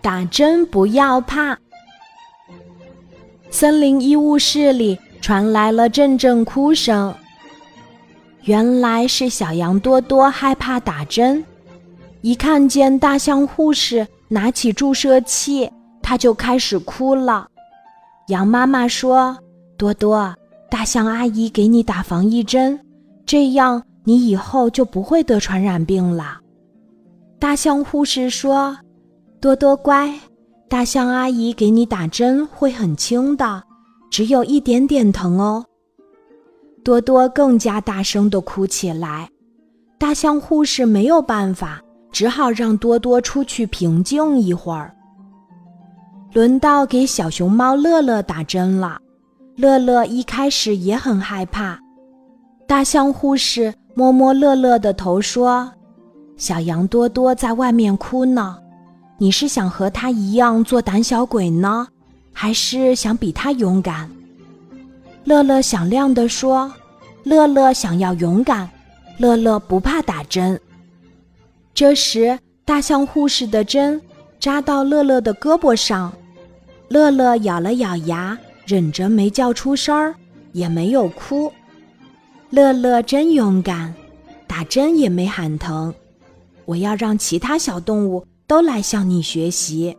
[0.00, 1.58] 打针不要怕。
[3.50, 7.14] 森林医务室里传来了阵阵哭声。
[8.44, 11.44] 原来是小羊多多害怕打针，
[12.22, 15.70] 一看见大象护士拿起注射器，
[16.02, 17.46] 他就开始哭了。
[18.28, 19.36] 羊妈妈说
[19.78, 20.34] ：“多多，
[20.68, 22.80] 大象阿姨给你打防疫针，
[23.24, 26.40] 这样你以后就不会得传染病了。”
[27.38, 28.76] 大象护士说
[29.42, 30.08] ：“多多乖，
[30.68, 33.60] 大象阿姨给你打针会很轻的，
[34.08, 35.64] 只有一点点疼哦。”
[36.84, 39.28] 多多更加大声地哭起来，
[39.98, 44.94] 大象护士没有办法，只好让多多出去平静一会儿。
[46.32, 49.00] 轮到给小熊猫乐乐打针了，
[49.56, 51.76] 乐乐一开始也很害怕。
[52.68, 55.68] 大象护士摸摸乐乐的头说
[56.38, 58.56] ：“小羊多多在外面哭呢，
[59.22, 61.86] 你是想和他一样做胆小鬼呢，
[62.32, 64.10] 还是想比他勇敢？”
[65.22, 66.74] 乐乐响亮地说
[67.22, 68.68] ：“乐乐想要勇敢，
[69.18, 70.60] 乐乐不怕打针。”
[71.72, 74.02] 这时，大象护士的针
[74.40, 76.12] 扎到乐乐的胳膊上，
[76.88, 78.36] 乐乐咬了咬牙，
[78.66, 80.12] 忍着没叫出声儿，
[80.50, 81.52] 也没有哭。
[82.50, 83.94] 乐乐真勇敢，
[84.48, 85.94] 打针也没喊疼。
[86.64, 89.96] 我要让其他小动物都来向你学习。”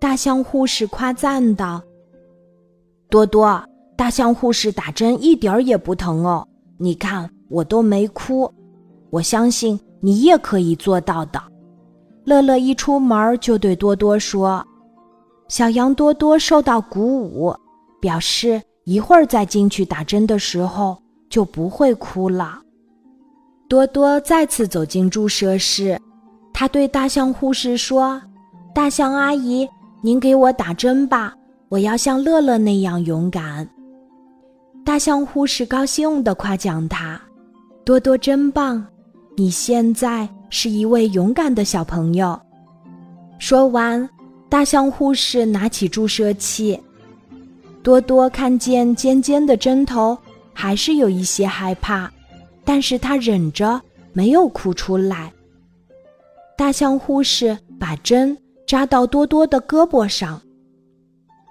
[0.00, 1.80] 大象护士夸赞道。
[3.08, 3.64] “多多。”
[3.96, 8.52] 大象护士打针一点儿也不疼哦，你看我都没哭，
[9.10, 11.40] 我相信你也可以做到的。
[12.24, 14.64] 乐乐一出门就对多多说
[15.48, 17.54] ：“小羊多多受到鼓舞，
[18.00, 22.60] 表示一会儿再进去打针的时候就不会哭了。”
[23.68, 26.00] 多多再次走进注射室，
[26.58, 28.20] 他对大象护士说
[28.74, 29.68] ：“大象阿姨，
[30.02, 31.32] 您给我打针吧，
[31.68, 33.64] 我要像乐乐那样勇敢。”
[34.84, 37.20] 大象护士高兴地夸奖他
[37.86, 38.84] ：“多多真棒，
[39.36, 42.36] 你现在是一位勇敢的小朋友。”
[43.38, 44.10] 说完，
[44.48, 46.76] 大象护士拿起注射器。
[47.84, 50.18] 多多看见尖尖的针头，
[50.52, 52.10] 还是有一些害怕，
[52.64, 53.80] 但是他忍着
[54.12, 55.32] 没有哭出来。
[56.58, 58.36] 大象护士把针
[58.66, 60.42] 扎到多多的胳膊上，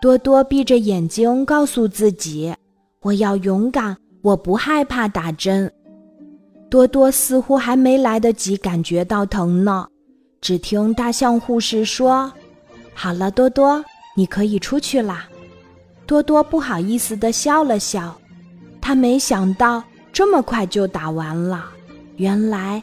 [0.00, 2.54] 多多闭着眼睛告诉自己。
[3.02, 5.70] 我要勇敢，我不害怕打针。
[6.70, 9.86] 多多似乎还没来得及感觉到疼呢，
[10.40, 12.32] 只听大象护士说
[12.94, 13.84] ：“好了，多多，
[14.16, 15.28] 你可以出去啦。”
[16.08, 18.16] 多多不好意思地笑了笑，
[18.80, 19.84] 他没想到
[20.14, 21.66] 这么快就打完了。
[22.16, 22.82] 原来